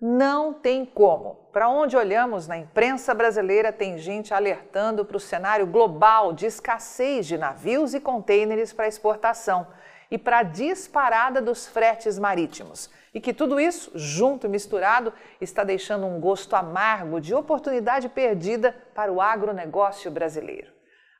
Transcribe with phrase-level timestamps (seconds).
[0.00, 1.48] Não tem como.
[1.52, 7.26] Para onde olhamos na imprensa brasileira, tem gente alertando para o cenário global de escassez
[7.26, 9.66] de navios e contêineres para exportação
[10.08, 12.88] e para a disparada dos fretes marítimos.
[13.12, 18.76] E que tudo isso, junto e misturado, está deixando um gosto amargo de oportunidade perdida
[18.94, 20.72] para o agronegócio brasileiro.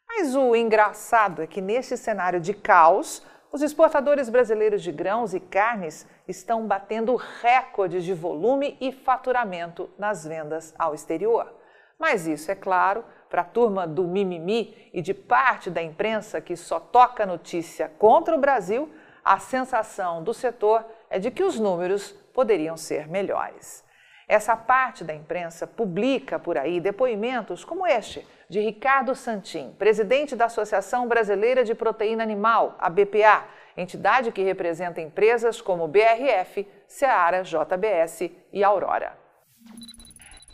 [0.07, 5.41] Mas o engraçado é que neste cenário de caos, os exportadores brasileiros de grãos e
[5.41, 11.53] carnes estão batendo recordes de volume e faturamento nas vendas ao exterior.
[11.99, 16.57] Mas isso, é claro, para a turma do mimimi e de parte da imprensa que
[16.57, 18.89] só toca notícia contra o Brasil,
[19.25, 23.85] a sensação do setor é de que os números poderiam ser melhores.
[24.29, 30.45] Essa parte da imprensa publica por aí depoimentos como este de Ricardo Santin, presidente da
[30.45, 38.31] Associação Brasileira de Proteína Animal, a BPA, entidade que representa empresas como BRF, Seara, JBS
[38.53, 39.17] e Aurora.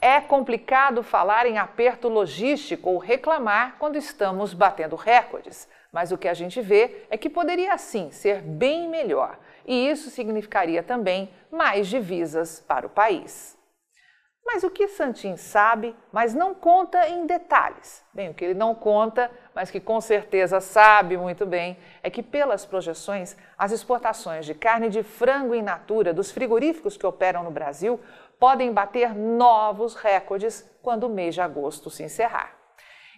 [0.00, 6.28] É complicado falar em aperto logístico ou reclamar quando estamos batendo recordes, mas o que
[6.28, 11.88] a gente vê é que poderia sim ser bem melhor, e isso significaria também mais
[11.88, 13.58] divisas para o país.
[14.46, 18.04] Mas o que Santin sabe, mas não conta em detalhes?
[18.12, 22.22] Bem, o que ele não conta, mas que com certeza sabe muito bem, é que
[22.22, 27.50] pelas projeções, as exportações de carne de frango in natura dos frigoríficos que operam no
[27.50, 27.98] Brasil
[28.38, 32.54] podem bater novos recordes quando o mês de agosto se encerrar.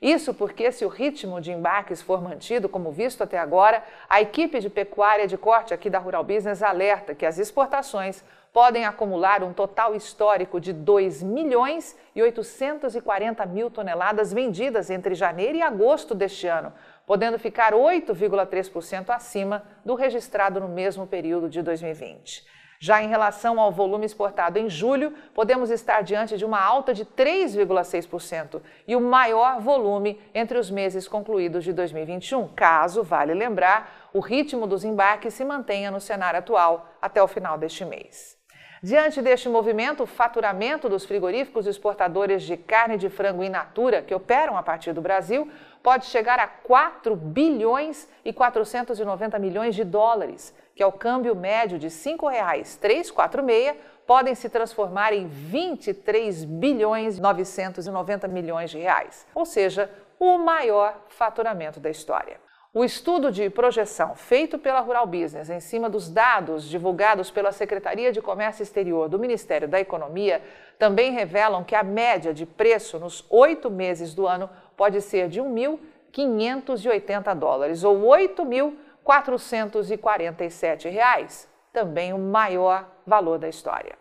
[0.01, 4.61] Isso porque, se o ritmo de embarques for mantido como visto até agora, a equipe
[4.61, 8.23] de pecuária de corte aqui da Rural Business alerta que as exportações
[8.57, 15.59] podem acumular um total histórico de 2 milhões e 840 mil toneladas vendidas entre janeiro
[15.59, 16.73] e agosto deste ano,
[17.07, 22.47] podendo ficar 8,3% acima do registrado no mesmo período de 2020.
[22.81, 27.05] Já em relação ao volume exportado em julho, podemos estar diante de uma alta de
[27.05, 34.21] 3,6% e o maior volume entre os meses concluídos de 2021, caso, vale lembrar, o
[34.21, 38.37] ritmo dos embarques se mantenha no cenário atual até o final deste mês.
[38.87, 44.15] Diante deste movimento, o faturamento dos frigoríficos exportadores de carne de frango in natura, que
[44.15, 45.51] operam a partir do Brasil,
[45.83, 51.81] pode chegar a 4 bilhões e 490 milhões de dólares, que é o câmbio médio
[51.81, 53.77] de R$ 5,346,
[54.07, 60.97] podem se transformar em 23 bilhões e 990 milhões de reais, ou seja, o maior
[61.09, 62.46] faturamento da história.
[62.79, 68.13] O estudo de projeção feito pela Rural Business em cima dos dados divulgados pela Secretaria
[68.13, 70.43] de Comércio Exterior do Ministério da Economia
[70.79, 75.41] também revelam que a média de preço nos oito meses do ano pode ser de
[75.41, 83.97] 1.580 dólares ou 8.447 reais, também o maior valor da história.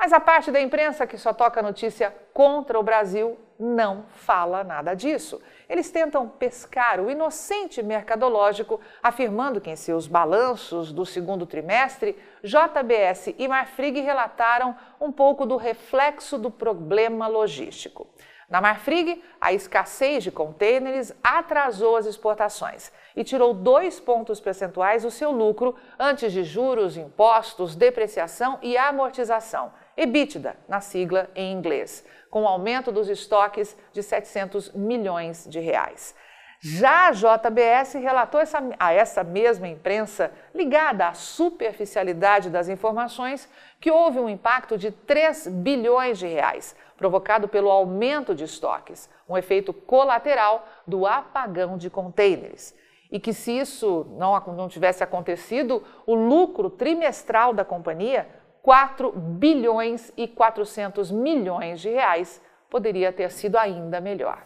[0.00, 4.94] Mas a parte da imprensa que só toca notícia contra o Brasil não fala nada
[4.94, 5.42] disso.
[5.68, 13.34] Eles tentam pescar o inocente mercadológico, afirmando que em seus balanços do segundo trimestre, JBS
[13.36, 18.08] e Marfrig relataram um pouco do reflexo do problema logístico.
[18.48, 25.10] Na Marfrig, a escassez de contêineres atrasou as exportações e tirou dois pontos percentuais do
[25.10, 32.48] seu lucro antes de juros, impostos, depreciação e amortização EBITDA, na sigla em inglês, com
[32.48, 36.14] aumento dos estoques de 700 milhões de reais.
[36.62, 43.46] Já a JBS relatou essa, a essa mesma imprensa, ligada à superficialidade das informações,
[43.78, 49.36] que houve um impacto de 3 bilhões de reais, provocado pelo aumento de estoques, um
[49.36, 52.74] efeito colateral do apagão de contêineres.
[53.12, 58.26] E que se isso não, não tivesse acontecido, o lucro trimestral da companhia
[58.62, 62.40] 4 bilhões e 400 milhões de reais.
[62.68, 64.44] Poderia ter sido ainda melhor.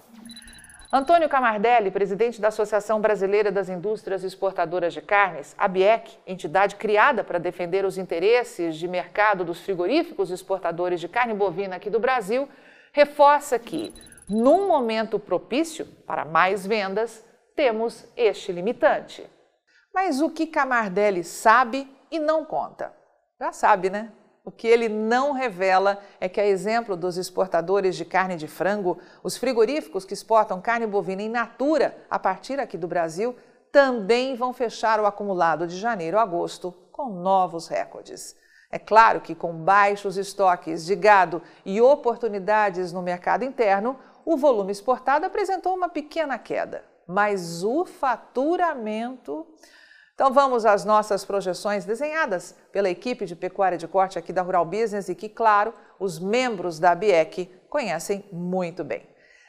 [0.97, 7.41] Antônio Camardelli, presidente da Associação Brasileira das Indústrias Exportadoras de Carnes, ABIEC, entidade criada para
[7.41, 12.49] defender os interesses de mercado dos frigoríficos exportadores de carne bovina aqui do Brasil,
[12.93, 13.93] reforça que,
[14.29, 17.25] num momento propício para mais vendas,
[17.57, 19.29] temos este limitante.
[19.93, 22.93] Mas o que Camardelli sabe e não conta?
[23.41, 24.13] Já sabe, né?
[24.45, 28.99] O que ele não revela é que, a exemplo dos exportadores de carne de frango,
[29.23, 33.35] os frigoríficos que exportam carne bovina in natura a partir aqui do Brasil
[33.73, 38.37] também vão fechar o acumulado de janeiro a agosto com novos recordes.
[38.71, 44.73] É claro que, com baixos estoques de gado e oportunidades no mercado interno, o volume
[44.73, 49.47] exportado apresentou uma pequena queda, mas o faturamento
[50.15, 54.65] Então vamos às nossas projeções desenhadas pela equipe de pecuária de corte aqui da Rural
[54.65, 59.09] Business e que, claro, os membros da BIEC conhecem muito bem.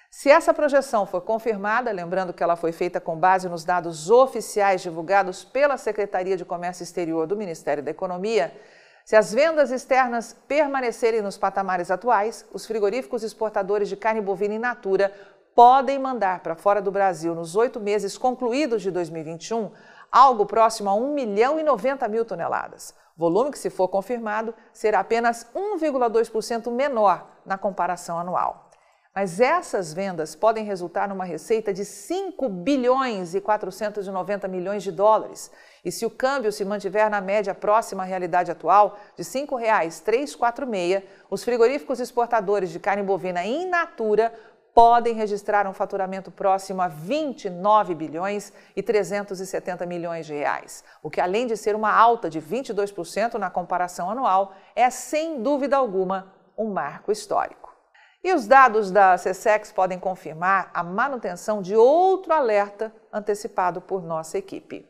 [0.10, 4.82] Se essa projeção for confirmada, lembrando que ela foi feita com base nos dados oficiais
[4.82, 8.52] divulgados pela Secretaria de Comércio Exterior do Ministério da Economia,
[9.04, 14.60] se as vendas externas permanecerem nos patamares atuais, os frigoríficos exportadores de carne bovina in
[14.60, 15.14] natura
[15.54, 19.72] podem mandar para fora do Brasil, nos oito meses concluídos de 2021,
[20.16, 22.96] algo próximo a 1 milhão e 90 mil toneladas.
[23.18, 28.70] Volume que, se for confirmado, será apenas 1,2% menor na comparação anual.
[29.14, 35.52] Mas essas vendas podem resultar numa receita de 5 bilhões e 490 milhões de dólares.
[35.84, 41.04] E se o câmbio se mantiver na média próxima à realidade atual, de R$ 5,346,
[41.30, 44.34] os frigoríficos exportadores de carne bovina in natura
[44.76, 51.22] podem registrar um faturamento próximo a 29 bilhões e 370 milhões de reais, o que
[51.22, 56.74] além de ser uma alta de 22% na comparação anual, é sem dúvida alguma um
[56.74, 57.74] marco histórico.
[58.22, 64.38] E os dados da CSEX podem confirmar a manutenção de outro alerta antecipado por nossa
[64.38, 64.86] equipe.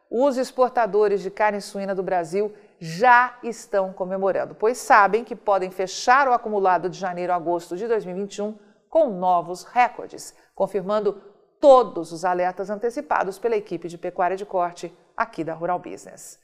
[0.09, 6.27] os exportadores de carne suína do Brasil já estão comemorando, pois sabem que podem fechar
[6.27, 8.57] o acumulado de janeiro a agosto de 2021
[8.89, 11.21] com novos recordes, confirmando
[11.59, 16.37] todos os alertas antecipados pela equipe de pecuária de corte aqui da Rural Business.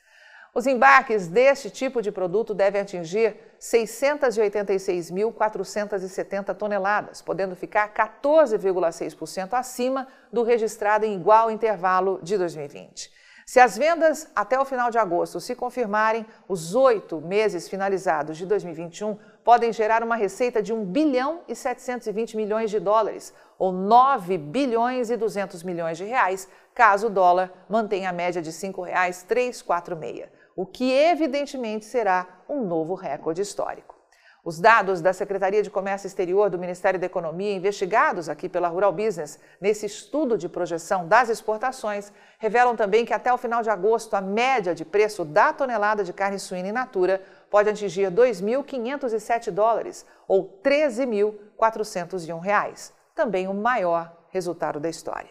[0.54, 10.44] Os embarques deste tipo de produto devem atingir 686.470 toneladas, podendo ficar 14,6% acima do
[10.44, 13.10] registrado em igual intervalo de 2020.
[13.46, 18.46] Se as vendas até o final de agosto se confirmarem, os oito meses finalizados de
[18.46, 24.38] 2021 podem gerar uma receita de 1 bilhão e 720 milhões de dólares, ou 9
[24.38, 30.41] bilhões e 200 milhões de reais, caso o dólar mantenha a média de R$ 5,346
[30.56, 34.02] o que evidentemente será um novo recorde histórico.
[34.44, 38.92] Os dados da Secretaria de Comércio Exterior do Ministério da Economia, investigados aqui pela Rural
[38.92, 44.16] Business nesse estudo de projeção das exportações, revelam também que até o final de agosto
[44.16, 47.22] a média de preço da tonelada de carne suína in natura
[47.52, 55.30] pode atingir 2.507 dólares ou 13.401 reais, também o maior resultado da história.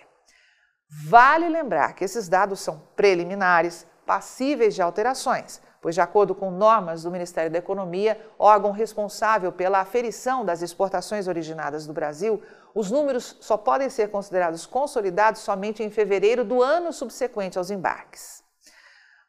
[0.89, 7.05] Vale lembrar que esses dados são preliminares, passíveis de alterações, pois, de acordo com normas
[7.05, 12.43] do Ministério da Economia, órgão responsável pela aferição das exportações originadas do Brasil,
[12.75, 18.43] os números só podem ser considerados consolidados somente em fevereiro do ano subsequente aos embarques.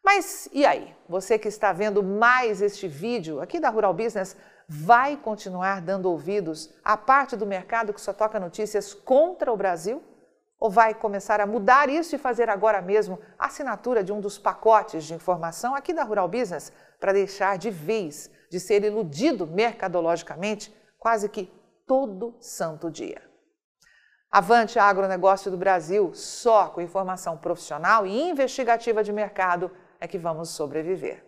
[0.03, 0.95] Mas e aí?
[1.07, 4.35] Você que está vendo mais este vídeo aqui da Rural Business
[4.67, 10.01] vai continuar dando ouvidos à parte do mercado que só toca notícias contra o Brasil?
[10.61, 14.37] Ou vai começar a mudar isso e fazer agora mesmo a assinatura de um dos
[14.37, 20.71] pacotes de informação aqui da Rural Business para deixar de vez de ser iludido mercadologicamente
[20.99, 21.51] quase que
[21.87, 23.23] todo santo dia?
[24.31, 30.49] Avante agronegócio do Brasil, só com informação profissional e investigativa de mercado é que vamos
[30.51, 31.25] sobreviver.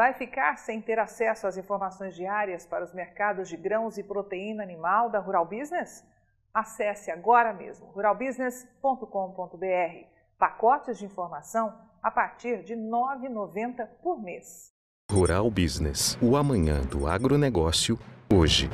[0.00, 4.62] Vai ficar sem ter acesso às informações diárias para os mercados de grãos e proteína
[4.62, 6.02] animal da Rural Business?
[6.54, 10.06] Acesse agora mesmo ruralbusiness.com.br.
[10.38, 14.72] Pacotes de informação a partir de R$ 9,90 por mês.
[15.12, 17.98] Rural Business, o amanhã do agronegócio,
[18.32, 18.70] hoje.